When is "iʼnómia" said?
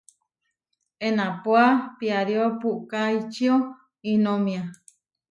4.11-4.61